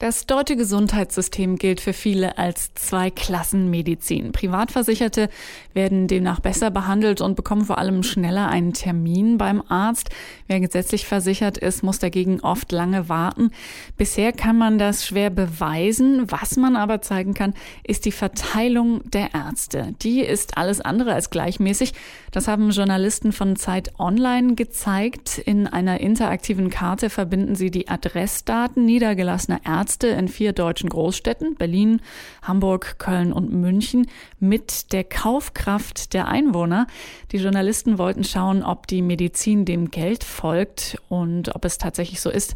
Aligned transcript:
Das 0.00 0.26
deutsche 0.26 0.54
Gesundheitssystem 0.54 1.56
gilt 1.56 1.80
für 1.80 1.92
viele 1.92 2.38
als 2.38 2.72
Zweiklassenmedizin. 2.74 4.30
Privatversicherte 4.30 5.28
werden 5.74 6.06
demnach 6.06 6.38
besser 6.38 6.70
behandelt 6.70 7.20
und 7.20 7.34
bekommen 7.34 7.64
vor 7.64 7.78
allem 7.78 8.04
schneller 8.04 8.46
einen 8.48 8.74
Termin 8.74 9.38
beim 9.38 9.60
Arzt. 9.66 10.10
Wer 10.46 10.60
gesetzlich 10.60 11.04
versichert 11.04 11.58
ist, 11.58 11.82
muss 11.82 11.98
dagegen 11.98 12.38
oft 12.42 12.70
lange 12.70 13.08
warten. 13.08 13.50
Bisher 13.96 14.30
kann 14.30 14.56
man 14.56 14.78
das 14.78 15.04
schwer 15.04 15.30
beweisen. 15.30 16.30
Was 16.30 16.56
man 16.56 16.76
aber 16.76 17.02
zeigen 17.02 17.34
kann, 17.34 17.54
ist 17.82 18.04
die 18.04 18.12
Verteilung 18.12 19.00
der 19.10 19.34
Ärzte. 19.34 19.96
Die 20.02 20.20
ist 20.20 20.58
alles 20.58 20.80
andere 20.80 21.12
als 21.12 21.30
gleichmäßig. 21.30 21.92
Das 22.30 22.46
haben 22.46 22.70
Journalisten 22.70 23.32
von 23.32 23.56
Zeit 23.56 23.98
Online 23.98 24.54
gezeigt. 24.54 25.38
In 25.38 25.66
einer 25.66 25.98
interaktiven 25.98 26.70
Karte 26.70 27.10
verbinden 27.10 27.56
sie 27.56 27.72
die 27.72 27.88
Adressdaten 27.88 28.84
niedergelassener 28.84 29.58
Ärzte 29.66 29.87
Ärzte 29.88 30.08
in 30.08 30.28
vier 30.28 30.52
deutschen 30.52 30.90
Großstädten, 30.90 31.54
Berlin, 31.54 32.02
Hamburg, 32.42 32.98
Köln 32.98 33.32
und 33.32 33.50
München, 33.50 34.06
mit 34.38 34.92
der 34.92 35.02
Kaufkraft 35.02 36.12
der 36.12 36.28
Einwohner. 36.28 36.86
Die 37.32 37.38
Journalisten 37.38 37.96
wollten 37.96 38.22
schauen, 38.22 38.62
ob 38.62 38.86
die 38.86 39.00
Medizin 39.00 39.64
dem 39.64 39.90
Geld 39.90 40.24
folgt 40.24 40.98
und 41.08 41.54
ob 41.54 41.64
es 41.64 41.78
tatsächlich 41.78 42.20
so 42.20 42.28
ist. 42.28 42.54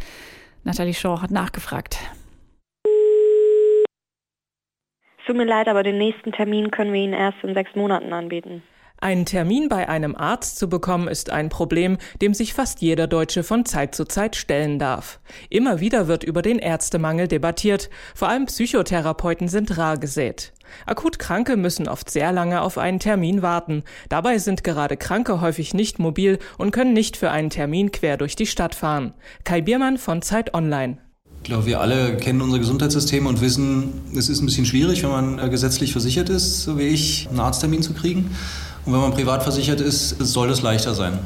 Nathalie 0.62 0.92
Shaw 0.92 1.22
hat 1.22 1.30
nachgefragt. 1.30 1.96
Tut 5.26 5.34
mir 5.34 5.46
leid, 5.46 5.68
aber 5.68 5.82
den 5.82 5.96
nächsten 5.96 6.32
Termin 6.32 6.70
können 6.70 6.92
wir 6.92 7.00
Ihnen 7.00 7.14
erst 7.14 7.42
in 7.42 7.54
sechs 7.54 7.74
Monaten 7.74 8.12
anbieten. 8.12 8.62
Einen 9.02 9.26
Termin 9.26 9.68
bei 9.68 9.88
einem 9.88 10.14
Arzt 10.14 10.60
zu 10.60 10.68
bekommen, 10.68 11.08
ist 11.08 11.28
ein 11.28 11.48
Problem, 11.48 11.98
dem 12.20 12.34
sich 12.34 12.54
fast 12.54 12.80
jeder 12.82 13.08
Deutsche 13.08 13.42
von 13.42 13.64
Zeit 13.64 13.96
zu 13.96 14.04
Zeit 14.04 14.36
stellen 14.36 14.78
darf. 14.78 15.18
Immer 15.50 15.80
wieder 15.80 16.06
wird 16.06 16.22
über 16.22 16.40
den 16.40 16.60
Ärztemangel 16.60 17.26
debattiert. 17.26 17.90
Vor 18.14 18.28
allem 18.28 18.46
Psychotherapeuten 18.46 19.48
sind 19.48 19.76
rar 19.76 19.98
gesät. 19.98 20.52
Akut 20.86 21.18
Kranke 21.18 21.56
müssen 21.56 21.88
oft 21.88 22.10
sehr 22.10 22.30
lange 22.30 22.62
auf 22.62 22.78
einen 22.78 23.00
Termin 23.00 23.42
warten. 23.42 23.82
Dabei 24.08 24.38
sind 24.38 24.62
gerade 24.62 24.96
Kranke 24.96 25.40
häufig 25.40 25.74
nicht 25.74 25.98
mobil 25.98 26.38
und 26.56 26.70
können 26.70 26.92
nicht 26.92 27.16
für 27.16 27.32
einen 27.32 27.50
Termin 27.50 27.90
quer 27.90 28.16
durch 28.16 28.36
die 28.36 28.46
Stadt 28.46 28.76
fahren. 28.76 29.14
Kai 29.42 29.62
Biermann 29.62 29.98
von 29.98 30.22
Zeit 30.22 30.54
Online. 30.54 30.98
Ich 31.38 31.48
glaube, 31.48 31.66
wir 31.66 31.80
alle 31.80 32.18
kennen 32.18 32.40
unser 32.40 32.60
Gesundheitssystem 32.60 33.26
und 33.26 33.40
wissen, 33.40 33.94
es 34.16 34.28
ist 34.28 34.40
ein 34.40 34.46
bisschen 34.46 34.64
schwierig, 34.64 35.02
wenn 35.02 35.10
man 35.10 35.38
äh, 35.40 35.48
gesetzlich 35.48 35.90
versichert 35.90 36.28
ist, 36.28 36.62
so 36.62 36.78
wie 36.78 36.82
ich, 36.82 37.26
einen 37.28 37.40
Arzttermin 37.40 37.82
zu 37.82 37.94
kriegen. 37.94 38.30
Und 38.84 38.92
wenn 38.92 39.00
man 39.00 39.12
privat 39.12 39.42
versichert 39.42 39.80
ist, 39.80 40.10
soll 40.18 40.50
es 40.50 40.62
leichter 40.62 40.94
sein. 40.94 41.18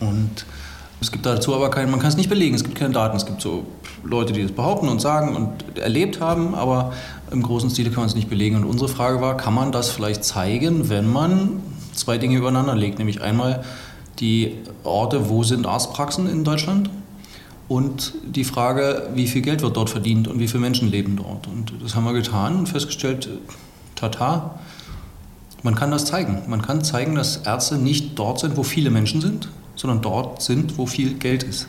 Und 0.00 0.46
es 1.00 1.12
gibt 1.12 1.26
dazu 1.26 1.54
aber 1.54 1.70
keinen, 1.70 1.90
man 1.90 2.00
kann 2.00 2.08
es 2.08 2.16
nicht 2.16 2.28
belegen, 2.28 2.54
es 2.54 2.64
gibt 2.64 2.76
keine 2.76 2.94
Daten. 2.94 3.16
Es 3.16 3.26
gibt 3.26 3.40
so 3.40 3.66
Leute, 4.02 4.32
die 4.32 4.42
das 4.42 4.52
behaupten 4.52 4.88
und 4.88 5.00
sagen 5.00 5.36
und 5.36 5.78
erlebt 5.78 6.20
haben, 6.20 6.54
aber 6.54 6.92
im 7.30 7.42
großen 7.42 7.70
Stil 7.70 7.86
kann 7.86 7.98
man 7.98 8.06
es 8.06 8.14
nicht 8.14 8.28
belegen. 8.28 8.56
Und 8.56 8.64
unsere 8.64 8.88
Frage 8.88 9.20
war, 9.20 9.36
kann 9.36 9.54
man 9.54 9.70
das 9.70 9.90
vielleicht 9.90 10.24
zeigen, 10.24 10.88
wenn 10.88 11.10
man 11.10 11.62
zwei 11.94 12.18
Dinge 12.18 12.36
übereinander 12.36 12.74
legt? 12.74 12.98
Nämlich 12.98 13.20
einmal 13.20 13.64
die 14.18 14.56
Orte, 14.82 15.28
wo 15.28 15.44
sind 15.44 15.66
Arztpraxen 15.66 16.28
in 16.28 16.44
Deutschland? 16.44 16.90
Und 17.68 18.14
die 18.24 18.44
Frage, 18.44 19.10
wie 19.14 19.26
viel 19.26 19.42
Geld 19.42 19.60
wird 19.60 19.76
dort 19.76 19.90
verdient 19.90 20.26
und 20.26 20.40
wie 20.40 20.48
viele 20.48 20.60
Menschen 20.60 20.90
leben 20.90 21.16
dort? 21.16 21.46
Und 21.46 21.74
das 21.82 21.94
haben 21.94 22.04
wir 22.04 22.14
getan 22.14 22.56
und 22.56 22.68
festgestellt, 22.68 23.28
tata, 23.94 24.58
man 25.62 25.74
kann 25.74 25.90
das 25.90 26.04
zeigen. 26.04 26.42
Man 26.46 26.62
kann 26.62 26.84
zeigen, 26.84 27.14
dass 27.14 27.38
Ärzte 27.38 27.76
nicht 27.76 28.18
dort 28.18 28.38
sind, 28.38 28.56
wo 28.56 28.62
viele 28.62 28.90
Menschen 28.90 29.20
sind, 29.20 29.48
sondern 29.74 30.02
dort 30.02 30.42
sind, 30.42 30.78
wo 30.78 30.86
viel 30.86 31.14
Geld 31.14 31.42
ist. 31.42 31.68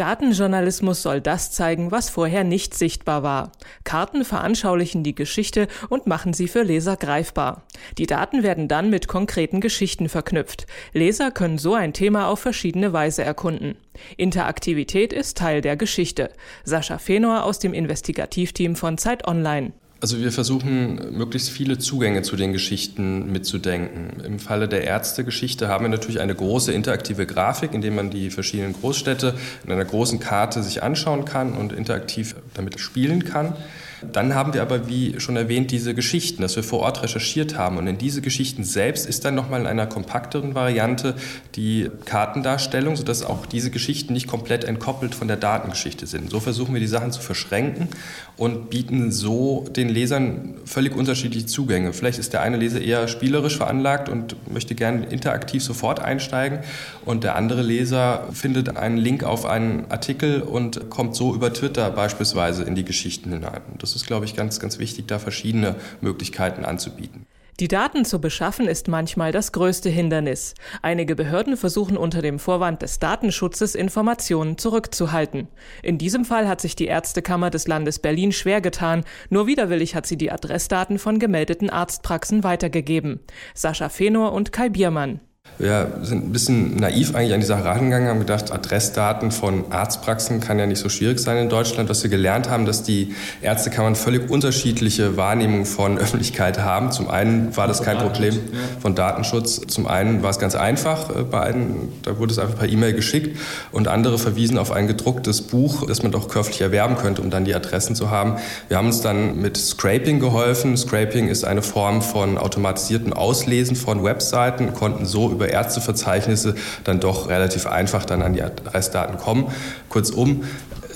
Datenjournalismus 0.00 1.02
soll 1.02 1.20
das 1.20 1.50
zeigen, 1.50 1.90
was 1.90 2.08
vorher 2.08 2.42
nicht 2.42 2.72
sichtbar 2.72 3.22
war. 3.22 3.52
Karten 3.84 4.24
veranschaulichen 4.24 5.02
die 5.02 5.14
Geschichte 5.14 5.68
und 5.90 6.06
machen 6.06 6.32
sie 6.32 6.48
für 6.48 6.62
Leser 6.62 6.96
greifbar. 6.96 7.64
Die 7.98 8.06
Daten 8.06 8.42
werden 8.42 8.66
dann 8.66 8.88
mit 8.88 9.08
konkreten 9.08 9.60
Geschichten 9.60 10.08
verknüpft. 10.08 10.66
Leser 10.94 11.30
können 11.30 11.58
so 11.58 11.74
ein 11.74 11.92
Thema 11.92 12.28
auf 12.28 12.40
verschiedene 12.40 12.94
Weise 12.94 13.24
erkunden. 13.24 13.76
Interaktivität 14.16 15.12
ist 15.12 15.36
Teil 15.36 15.60
der 15.60 15.76
Geschichte. 15.76 16.30
Sascha 16.64 16.96
Fenor 16.96 17.44
aus 17.44 17.58
dem 17.58 17.74
Investigativteam 17.74 18.76
von 18.76 18.96
Zeit 18.96 19.28
Online. 19.28 19.72
Also 20.02 20.18
wir 20.18 20.32
versuchen, 20.32 21.14
möglichst 21.14 21.50
viele 21.50 21.76
Zugänge 21.76 22.22
zu 22.22 22.34
den 22.34 22.54
Geschichten 22.54 23.30
mitzudenken. 23.30 24.24
Im 24.24 24.38
Falle 24.38 24.66
der 24.66 24.84
Ärztegeschichte 24.84 25.68
haben 25.68 25.84
wir 25.84 25.90
natürlich 25.90 26.20
eine 26.20 26.34
große 26.34 26.72
interaktive 26.72 27.26
Grafik, 27.26 27.74
in 27.74 27.82
der 27.82 27.90
man 27.90 28.08
die 28.08 28.30
verschiedenen 28.30 28.72
Großstädte 28.72 29.34
in 29.62 29.70
einer 29.70 29.84
großen 29.84 30.18
Karte 30.18 30.62
sich 30.62 30.82
anschauen 30.82 31.26
kann 31.26 31.52
und 31.52 31.74
interaktiv 31.74 32.34
damit 32.54 32.80
spielen 32.80 33.24
kann. 33.24 33.54
Dann 34.02 34.34
haben 34.34 34.54
wir 34.54 34.62
aber, 34.62 34.88
wie 34.88 35.20
schon 35.20 35.36
erwähnt, 35.36 35.70
diese 35.70 35.94
Geschichten, 35.94 36.42
dass 36.42 36.56
wir 36.56 36.62
vor 36.62 36.80
Ort 36.80 37.02
recherchiert 37.02 37.56
haben. 37.56 37.76
Und 37.76 37.86
in 37.86 37.98
diese 37.98 38.22
Geschichten 38.22 38.64
selbst 38.64 39.06
ist 39.06 39.24
dann 39.24 39.34
nochmal 39.34 39.60
in 39.60 39.66
einer 39.66 39.86
kompakteren 39.86 40.54
Variante 40.54 41.14
die 41.56 41.90
Kartendarstellung, 42.04 42.96
sodass 42.96 43.22
auch 43.22 43.46
diese 43.46 43.70
Geschichten 43.70 44.12
nicht 44.12 44.26
komplett 44.26 44.64
entkoppelt 44.64 45.14
von 45.14 45.28
der 45.28 45.36
Datengeschichte 45.36 46.06
sind. 46.06 46.30
So 46.30 46.40
versuchen 46.40 46.72
wir 46.74 46.80
die 46.80 46.86
Sachen 46.86 47.12
zu 47.12 47.20
verschränken 47.20 47.88
und 48.36 48.70
bieten 48.70 49.12
so 49.12 49.66
den 49.68 49.88
Lesern 49.88 50.54
völlig 50.64 50.96
unterschiedliche 50.96 51.46
Zugänge. 51.46 51.92
Vielleicht 51.92 52.18
ist 52.18 52.32
der 52.32 52.42
eine 52.42 52.56
Leser 52.56 52.80
eher 52.80 53.06
spielerisch 53.08 53.56
veranlagt 53.56 54.08
und 54.08 54.36
möchte 54.50 54.74
gerne 54.74 55.06
interaktiv 55.06 55.62
sofort 55.62 56.00
einsteigen 56.00 56.60
und 57.04 57.24
der 57.24 57.36
andere 57.36 57.62
Leser 57.62 58.28
findet 58.32 58.76
einen 58.76 58.96
Link 58.96 59.24
auf 59.24 59.44
einen 59.44 59.90
Artikel 59.90 60.40
und 60.42 60.88
kommt 60.90 61.14
so 61.16 61.34
über 61.34 61.52
Twitter 61.52 61.90
beispielsweise 61.90 62.62
in 62.62 62.74
die 62.74 62.84
Geschichten 62.84 63.30
hinein. 63.32 63.60
Das 63.78 63.89
das 63.90 64.02
ist, 64.02 64.06
glaube 64.06 64.24
ich, 64.24 64.36
ganz, 64.36 64.60
ganz 64.60 64.78
wichtig, 64.78 65.08
da 65.08 65.18
verschiedene 65.18 65.76
Möglichkeiten 66.00 66.64
anzubieten. 66.64 67.26
Die 67.58 67.68
Daten 67.68 68.06
zu 68.06 68.20
beschaffen 68.20 68.66
ist 68.68 68.88
manchmal 68.88 69.32
das 69.32 69.52
größte 69.52 69.90
Hindernis. 69.90 70.54
Einige 70.80 71.14
Behörden 71.14 71.58
versuchen 71.58 71.98
unter 71.98 72.22
dem 72.22 72.38
Vorwand 72.38 72.80
des 72.80 73.00
Datenschutzes 73.00 73.74
Informationen 73.74 74.56
zurückzuhalten. 74.56 75.48
In 75.82 75.98
diesem 75.98 76.24
Fall 76.24 76.48
hat 76.48 76.62
sich 76.62 76.74
die 76.74 76.86
Ärztekammer 76.86 77.50
des 77.50 77.68
Landes 77.68 77.98
Berlin 77.98 78.32
schwer 78.32 78.62
getan. 78.62 79.04
Nur 79.28 79.46
widerwillig 79.46 79.94
hat 79.94 80.06
sie 80.06 80.16
die 80.16 80.30
Adressdaten 80.30 80.98
von 80.98 81.18
gemeldeten 81.18 81.68
Arztpraxen 81.68 82.44
weitergegeben. 82.44 83.20
Sascha 83.54 83.90
Fenor 83.90 84.32
und 84.32 84.52
Kai 84.52 84.70
Biermann. 84.70 85.20
Wir 85.58 85.88
sind 86.02 86.24
ein 86.24 86.32
bisschen 86.32 86.76
naiv 86.76 87.14
eigentlich 87.14 87.34
an 87.34 87.40
die 87.40 87.46
Sache 87.46 87.64
rangegangen, 87.64 88.08
haben 88.08 88.20
gedacht, 88.20 88.50
Adressdaten 88.50 89.30
von 89.30 89.70
Arztpraxen 89.70 90.40
kann 90.40 90.58
ja 90.58 90.66
nicht 90.66 90.78
so 90.78 90.88
schwierig 90.88 91.18
sein 91.18 91.36
in 91.36 91.48
Deutschland. 91.48 91.88
Was 91.90 92.02
wir 92.02 92.10
gelernt 92.10 92.48
haben, 92.48 92.64
dass 92.64 92.82
die 92.82 93.14
Ärztekammern 93.42 93.94
völlig 93.94 94.30
unterschiedliche 94.30 95.16
Wahrnehmungen 95.16 95.66
von 95.66 95.98
Öffentlichkeit 96.10 96.60
haben. 96.60 96.92
Zum 96.92 97.10
einen 97.10 97.54
war 97.56 97.66
das 97.66 97.82
kein 97.82 97.98
Problem 97.98 98.38
von 98.80 98.94
Datenschutz, 98.94 99.60
zum 99.66 99.86
einen 99.86 100.22
war 100.22 100.30
es 100.30 100.38
ganz 100.38 100.54
einfach 100.54 101.14
äh, 101.14 101.22
bei 101.24 101.42
einem, 101.42 101.90
da 102.02 102.18
wurde 102.18 102.32
es 102.32 102.38
einfach 102.38 102.58
per 102.58 102.68
E-Mail 102.68 102.94
geschickt 102.94 103.38
und 103.72 103.88
andere 103.88 104.18
verwiesen 104.18 104.56
auf 104.56 104.72
ein 104.72 104.86
gedrucktes 104.86 105.42
Buch, 105.42 105.86
das 105.86 106.02
man 106.02 106.12
doch 106.12 106.28
käuflich 106.28 106.60
erwerben 106.60 106.96
könnte, 106.96 107.22
um 107.22 107.30
dann 107.30 107.44
die 107.44 107.54
Adressen 107.54 107.94
zu 107.94 108.10
haben. 108.10 108.36
Wir 108.68 108.76
haben 108.76 108.86
uns 108.86 109.00
dann 109.00 109.40
mit 109.40 109.56
Scraping 109.56 110.20
geholfen. 110.20 110.76
Scraping 110.76 111.28
ist 111.28 111.44
eine 111.44 111.62
Form 111.62 112.02
von 112.02 112.38
automatisierten 112.38 113.12
Auslesen 113.12 113.76
von 113.76 114.04
Webseiten, 114.04 114.72
konnten 114.74 115.06
so 115.06 115.30
über 115.40 115.48
Ärzteverzeichnisse 115.48 116.54
dann 116.84 117.00
doch 117.00 117.28
relativ 117.28 117.66
einfach 117.66 118.04
dann 118.04 118.20
an 118.20 118.34
die 118.34 118.42
Adressdaten 118.42 119.16
kommen. 119.16 119.46
Kurzum, 119.88 120.44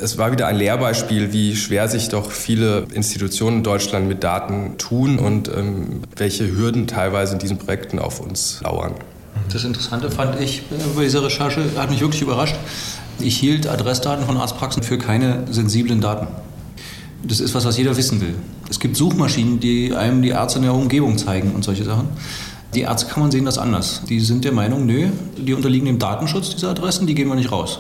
es 0.00 0.19
war 0.19 0.32
wieder 0.32 0.47
ein 0.49 0.56
Lehrbeispiel, 0.56 1.32
wie 1.32 1.56
schwer 1.56 1.88
sich 1.88 2.10
doch 2.10 2.31
viele 2.31 2.87
Institutionen 2.93 3.59
in 3.59 3.62
Deutschland 3.62 4.06
mit 4.06 4.22
Daten 4.22 4.77
tun 4.77 5.19
und 5.19 5.49
ähm, 5.49 6.03
welche 6.16 6.55
Hürden 6.55 6.87
teilweise 6.87 7.32
in 7.32 7.38
diesen 7.38 7.56
Projekten 7.56 7.99
auf 7.99 8.21
uns 8.21 8.60
lauern. 8.62 8.93
Das 9.50 9.65
Interessante 9.65 10.10
fand 10.10 10.38
ich 10.41 10.62
bei 10.94 11.05
dieser 11.05 11.25
Recherche, 11.25 11.62
hat 11.76 11.91
mich 11.91 12.00
wirklich 12.00 12.22
überrascht. 12.22 12.56
Ich 13.21 13.38
hielt 13.38 13.66
Adressdaten 13.66 14.26
von 14.26 14.37
Arztpraxen 14.37 14.82
für 14.82 14.99
keine 14.99 15.44
sensiblen 15.50 16.00
Daten. 16.00 16.26
Das 17.23 17.40
ist 17.40 17.55
was, 17.55 17.64
was 17.64 17.79
jeder 17.79 17.97
wissen 17.97 18.20
will. 18.20 18.35
Es 18.69 18.81
gibt 18.81 18.97
Suchmaschinen, 18.97 19.58
die 19.58 19.94
einem 19.94 20.20
die 20.20 20.31
Ärzte 20.31 20.58
in 20.58 20.64
der 20.64 20.75
Umgebung 20.75 21.17
zeigen 21.17 21.52
und 21.52 21.64
solche 21.64 21.85
Sachen. 21.85 22.08
Die 22.75 22.81
Ärztekammern 22.81 23.31
sehen 23.31 23.44
das 23.44 23.59
anders. 23.59 24.03
Die 24.09 24.19
sind 24.21 24.44
der 24.44 24.53
Meinung, 24.53 24.85
nö, 24.87 25.09
die 25.37 25.55
unterliegen 25.55 25.87
dem 25.87 25.99
Datenschutz, 25.99 26.50
diese 26.50 26.69
Adressen, 26.69 27.06
die 27.06 27.15
geben 27.15 27.31
wir 27.31 27.37
nicht 27.37 27.53
raus. 27.53 27.79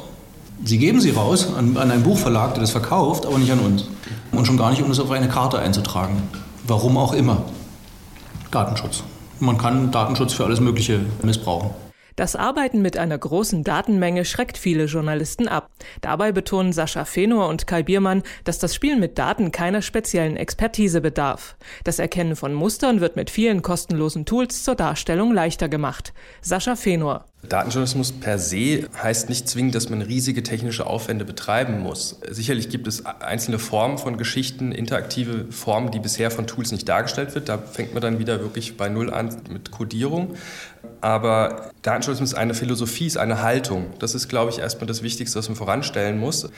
Sie 0.64 0.78
geben 0.78 1.00
sie 1.00 1.10
raus 1.10 1.48
an, 1.58 1.76
an 1.76 1.90
einen 1.90 2.04
Buchverlag, 2.04 2.54
der 2.54 2.60
das 2.60 2.70
verkauft, 2.70 3.26
aber 3.26 3.38
nicht 3.38 3.50
an 3.50 3.58
uns. 3.58 3.86
Und 4.30 4.46
schon 4.46 4.56
gar 4.56 4.70
nicht, 4.70 4.82
um 4.82 4.88
das 4.88 5.00
auf 5.00 5.10
eine 5.10 5.28
Karte 5.28 5.58
einzutragen. 5.58 6.22
Warum 6.66 6.96
auch 6.96 7.12
immer. 7.12 7.42
Datenschutz. 8.50 9.02
Man 9.40 9.58
kann 9.58 9.90
Datenschutz 9.90 10.32
für 10.32 10.44
alles 10.44 10.60
Mögliche 10.60 11.00
missbrauchen. 11.22 11.70
Das 12.16 12.36
Arbeiten 12.36 12.80
mit 12.80 12.96
einer 12.96 13.18
großen 13.18 13.64
Datenmenge 13.64 14.24
schreckt 14.24 14.56
viele 14.56 14.84
Journalisten 14.84 15.48
ab. 15.48 15.70
Dabei 16.00 16.30
betonen 16.30 16.72
Sascha 16.72 17.04
Fenor 17.04 17.48
und 17.48 17.66
Kai 17.66 17.82
Biermann, 17.82 18.22
dass 18.44 18.60
das 18.60 18.74
Spiel 18.74 18.96
mit 18.96 19.18
Daten 19.18 19.50
keiner 19.50 19.82
speziellen 19.82 20.36
Expertise 20.36 21.00
bedarf. 21.00 21.56
Das 21.82 21.98
Erkennen 21.98 22.36
von 22.36 22.54
Mustern 22.54 23.00
wird 23.00 23.16
mit 23.16 23.30
vielen 23.30 23.62
kostenlosen 23.62 24.26
Tools 24.26 24.62
zur 24.62 24.76
Darstellung 24.76 25.32
leichter 25.32 25.68
gemacht. 25.68 26.12
Sascha 26.40 26.76
Fenor. 26.76 27.24
Datenjournalismus 27.48 28.12
per 28.12 28.38
se 28.38 28.88
heißt 29.02 29.28
nicht 29.28 29.48
zwingend, 29.48 29.74
dass 29.74 29.88
man 29.90 30.02
riesige 30.02 30.42
technische 30.42 30.86
Aufwände 30.86 31.24
betreiben 31.24 31.80
muss. 31.80 32.18
Sicherlich 32.30 32.68
gibt 32.68 32.86
es 32.86 33.04
einzelne 33.06 33.58
Formen 33.58 33.98
von 33.98 34.16
Geschichten, 34.16 34.72
interaktive 34.72 35.46
Formen, 35.50 35.90
die 35.90 35.98
bisher 35.98 36.30
von 36.30 36.46
Tools 36.46 36.72
nicht 36.72 36.88
dargestellt 36.88 37.34
wird. 37.34 37.48
Da 37.48 37.58
fängt 37.58 37.94
man 37.94 38.02
dann 38.02 38.18
wieder 38.18 38.40
wirklich 38.40 38.76
bei 38.76 38.88
Null 38.88 39.12
an 39.12 39.36
mit 39.50 39.70
Codierung. 39.70 40.34
Aber 41.00 41.70
Datenjournalismus 41.82 42.32
ist 42.32 42.38
eine 42.38 42.54
Philosophie, 42.54 43.06
ist 43.06 43.18
eine 43.18 43.42
Haltung. 43.42 43.86
Das 43.98 44.14
ist, 44.14 44.28
glaube 44.28 44.50
ich, 44.50 44.58
erstmal 44.58 44.86
das 44.86 45.02
Wichtigste, 45.02 45.38
was 45.38 45.48
man 45.48 45.56
voranstellen 45.56 46.18
muss. 46.18 46.48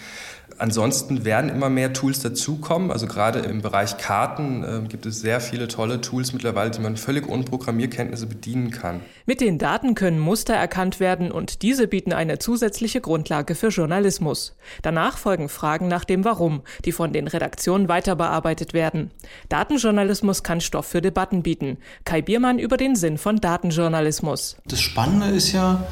Ansonsten 0.58 1.25
werden 1.25 1.50
immer 1.50 1.69
mehr 1.69 1.93
Tools 1.93 2.20
dazukommen. 2.20 2.91
Also 2.91 3.06
gerade 3.06 3.41
im 3.41 3.61
Bereich 3.61 3.99
Karten 3.99 4.64
äh, 4.64 4.88
gibt 4.88 5.05
es 5.05 5.20
sehr 5.20 5.41
viele 5.41 5.69
tolle 5.69 6.00
Tools 6.00 6.32
mittlerweile, 6.32 6.70
die 6.70 6.81
man 6.81 6.97
völlig 6.97 7.29
ohne 7.29 7.44
Programmierkenntnisse 7.44 8.26
bedienen 8.26 8.70
kann. 8.70 9.00
Mit 9.26 9.41
den 9.41 9.58
Daten 9.58 9.94
können 9.94 10.19
Muster 10.19 10.55
erkannt 10.55 10.99
werden 10.99 11.31
und 11.31 11.62
diese 11.62 11.88
bieten 11.88 12.12
eine 12.12 12.38
zusätzliche 12.38 13.00
Grundlage 13.00 13.55
für 13.55 13.69
Journalismus. 13.69 14.56
Danach 14.82 15.19
folgen 15.19 15.49
Fragen 15.49 15.88
nach 15.88 16.05
dem 16.05 16.25
Warum, 16.25 16.62
die 16.85 16.93
von 16.93 17.12
den 17.12 17.29
Redaktionen 17.29 17.88
weiter 17.88 18.17
bearbeitet 18.17 18.73
werden. 18.73 19.11
Datenjournalismus 19.49 20.43
kann 20.43 20.61
Stoff 20.61 20.87
für 20.87 21.02
Debatten 21.02 21.43
bieten. 21.43 21.79
Kai 22.05 22.23
Biermann 22.23 22.59
über 22.59 22.76
den 22.76 22.97
Sinn 22.97 23.19
von 23.19 23.37
Datenjournalismus. 23.37 24.56
Das 24.67 24.81
Spannende 24.81 25.29
ist 25.29 25.52
ja, 25.52 25.87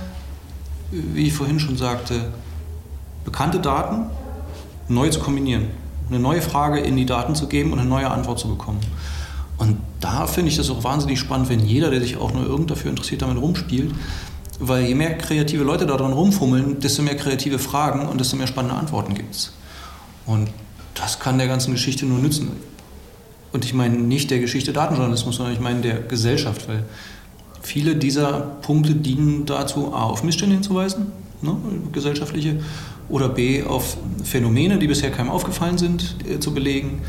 wie 0.90 1.26
ich 1.26 1.34
vorhin 1.34 1.60
schon 1.60 1.76
sagte, 1.76 2.32
bekannte 3.24 3.58
Daten 3.58 4.06
neu 4.88 5.08
zu 5.08 5.20
kombinieren, 5.20 5.68
eine 6.08 6.18
neue 6.18 6.42
Frage 6.42 6.80
in 6.80 6.96
die 6.96 7.06
Daten 7.06 7.34
zu 7.34 7.48
geben 7.48 7.72
und 7.72 7.78
eine 7.78 7.88
neue 7.88 8.10
Antwort 8.10 8.38
zu 8.38 8.48
bekommen. 8.48 8.80
Und 9.56 9.78
da 10.00 10.26
finde 10.26 10.50
ich 10.50 10.56
das 10.56 10.70
auch 10.70 10.84
wahnsinnig 10.84 11.18
spannend, 11.18 11.48
wenn 11.48 11.60
jeder, 11.60 11.90
der 11.90 12.00
sich 12.00 12.16
auch 12.16 12.32
nur 12.32 12.44
irgend 12.44 12.70
dafür 12.70 12.90
interessiert, 12.90 13.22
damit 13.22 13.38
rumspielt. 13.38 13.94
Weil 14.60 14.84
je 14.84 14.94
mehr 14.94 15.16
kreative 15.18 15.64
Leute 15.64 15.86
da 15.86 15.96
dran 15.96 16.12
rumfummeln, 16.12 16.80
desto 16.80 17.02
mehr 17.02 17.16
kreative 17.16 17.58
Fragen 17.58 18.06
und 18.08 18.20
desto 18.20 18.36
mehr 18.36 18.46
spannende 18.46 18.76
Antworten 18.76 19.14
gibt 19.14 19.34
es. 19.34 19.52
Und 20.26 20.48
das 20.94 21.18
kann 21.18 21.38
der 21.38 21.48
ganzen 21.48 21.72
Geschichte 21.72 22.06
nur 22.06 22.18
nützen. 22.18 22.52
Und 23.52 23.64
ich 23.64 23.74
meine 23.74 23.96
nicht 23.96 24.30
der 24.30 24.40
Geschichte 24.40 24.72
Datenjournalismus, 24.72 25.36
sondern 25.36 25.54
ich 25.54 25.60
meine 25.60 25.80
der 25.80 26.00
Gesellschaft, 26.00 26.68
weil 26.68 26.84
viele 27.62 27.96
dieser 27.96 28.32
Punkte 28.62 28.94
dienen 28.94 29.46
dazu, 29.46 29.94
A, 29.94 30.04
auf 30.04 30.22
Missstände 30.22 30.54
hinzuweisen, 30.54 31.12
ne, 31.44 31.56
gesellschaftliche, 31.92 32.60
oder 33.08 33.28
B, 33.28 33.62
auf 33.62 33.96
Phänomene, 34.24 34.78
die 34.78 34.86
bisher 34.86 35.10
keinem 35.10 35.30
aufgefallen 35.30 35.78
sind, 35.78 36.16
äh, 36.28 36.40
zu 36.40 36.54
belegen 36.54 37.02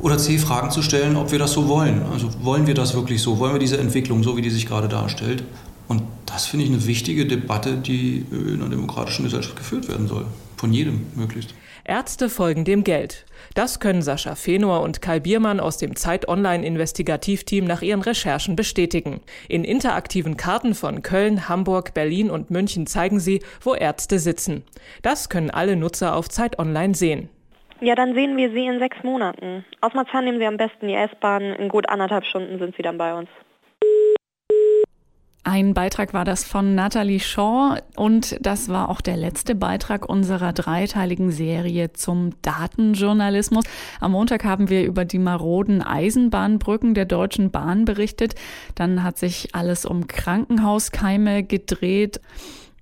oder 0.00 0.18
C, 0.18 0.38
Fragen 0.38 0.70
zu 0.70 0.82
stellen, 0.82 1.16
ob 1.16 1.32
wir 1.32 1.38
das 1.38 1.52
so 1.52 1.68
wollen. 1.68 2.02
Also 2.12 2.30
wollen 2.42 2.66
wir 2.66 2.74
das 2.74 2.94
wirklich 2.94 3.20
so? 3.20 3.38
Wollen 3.38 3.54
wir 3.54 3.58
diese 3.58 3.78
Entwicklung 3.78 4.22
so, 4.22 4.36
wie 4.36 4.42
die 4.42 4.50
sich 4.50 4.66
gerade 4.66 4.88
darstellt? 4.88 5.42
Und 5.88 6.02
das 6.26 6.46
finde 6.46 6.66
ich 6.66 6.70
eine 6.70 6.86
wichtige 6.86 7.26
Debatte, 7.26 7.76
die 7.76 8.24
in 8.30 8.60
einer 8.60 8.68
demokratischen 8.68 9.24
Gesellschaft 9.24 9.56
geführt 9.56 9.88
werden 9.88 10.06
soll. 10.06 10.26
Von 10.56 10.72
jedem 10.72 11.00
möglichst. 11.16 11.54
Ärzte 11.88 12.28
folgen 12.28 12.66
dem 12.66 12.84
Geld. 12.84 13.24
Das 13.54 13.80
können 13.80 14.02
Sascha 14.02 14.34
Fenor 14.34 14.82
und 14.82 15.00
Kai 15.00 15.20
Biermann 15.20 15.58
aus 15.58 15.78
dem 15.78 15.96
Zeit 15.96 16.28
Online 16.28 16.64
Investigativteam 16.66 17.64
nach 17.64 17.80
ihren 17.80 18.02
Recherchen 18.02 18.56
bestätigen. 18.56 19.22
In 19.48 19.64
interaktiven 19.64 20.36
Karten 20.36 20.74
von 20.74 21.00
Köln, 21.00 21.48
Hamburg, 21.48 21.94
Berlin 21.94 22.30
und 22.30 22.50
München 22.50 22.86
zeigen 22.86 23.20
sie, 23.20 23.40
wo 23.62 23.74
Ärzte 23.74 24.18
sitzen. 24.18 24.64
Das 25.00 25.30
können 25.30 25.50
alle 25.50 25.76
Nutzer 25.76 26.14
auf 26.14 26.28
Zeit 26.28 26.58
Online 26.58 26.94
sehen. 26.94 27.30
Ja, 27.80 27.94
dann 27.94 28.12
sehen 28.12 28.36
wir 28.36 28.50
sie 28.50 28.66
in 28.66 28.80
sechs 28.80 29.02
Monaten. 29.02 29.64
Aus 29.80 29.94
Marzahn 29.94 30.26
nehmen 30.26 30.40
Sie 30.40 30.46
am 30.46 30.58
besten 30.58 30.88
die 30.88 30.94
S-Bahn. 30.94 31.42
In 31.42 31.70
gut 31.70 31.88
anderthalb 31.88 32.26
Stunden 32.26 32.58
sind 32.58 32.76
Sie 32.76 32.82
dann 32.82 32.98
bei 32.98 33.14
uns. 33.14 33.30
Ein 35.50 35.72
Beitrag 35.72 36.12
war 36.12 36.26
das 36.26 36.44
von 36.44 36.74
Natalie 36.74 37.20
Shaw 37.20 37.78
und 37.96 38.36
das 38.42 38.68
war 38.68 38.90
auch 38.90 39.00
der 39.00 39.16
letzte 39.16 39.54
Beitrag 39.54 40.06
unserer 40.06 40.52
dreiteiligen 40.52 41.30
Serie 41.30 41.94
zum 41.94 42.32
Datenjournalismus. 42.42 43.64
Am 43.98 44.12
Montag 44.12 44.44
haben 44.44 44.68
wir 44.68 44.84
über 44.84 45.06
die 45.06 45.18
maroden 45.18 45.80
Eisenbahnbrücken 45.80 46.92
der 46.92 47.06
Deutschen 47.06 47.50
Bahn 47.50 47.86
berichtet. 47.86 48.34
Dann 48.74 49.02
hat 49.02 49.16
sich 49.16 49.54
alles 49.54 49.86
um 49.86 50.06
Krankenhauskeime 50.06 51.44
gedreht. 51.44 52.20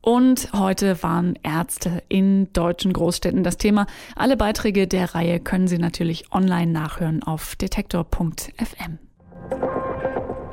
Und 0.01 0.53
heute 0.53 1.01
waren 1.05 1.39
Ärzte 1.45 2.03
in 2.09 2.53
deutschen 2.53 2.93
Großstädten 2.93 3.45
das 3.45 3.59
Thema. 3.59 3.87
Alle 4.17 4.37
Beiträge 4.37 4.89
der 4.89 5.15
Reihe 5.15 5.39
können 5.39 5.69
Sie 5.69 5.79
natürlich 5.79 6.33
online 6.33 6.73
nachhören 6.73 7.23
auf 7.23 7.55
detektor.fm. 7.55 9.06